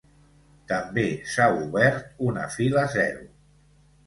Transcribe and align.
També 0.71 1.03
s’ha 1.33 1.47
obert 1.65 2.09
una 2.31 2.47
fila 2.57 2.87
zero. 2.97 3.23